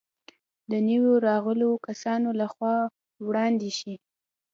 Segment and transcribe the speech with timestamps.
[0.71, 2.75] د نویو راغلو کسانو له خوا
[3.27, 3.95] وړاندې شي.